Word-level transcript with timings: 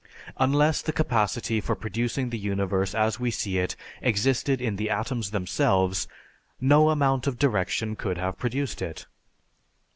Unless 0.37 0.81
the 0.81 0.91
capacity 0.91 1.61
for 1.61 1.75
producing 1.75 2.31
the 2.31 2.39
universe 2.39 2.95
as 2.95 3.19
we 3.19 3.29
see 3.29 3.59
it 3.59 3.75
existed 4.01 4.59
in 4.59 4.77
the 4.77 4.89
atoms 4.89 5.29
themselves, 5.29 6.07
no 6.59 6.89
amount 6.89 7.27
of 7.27 7.37
direction 7.37 7.95
could 7.95 8.17
have 8.17 8.39
produced 8.39 8.81
it. 8.81 9.05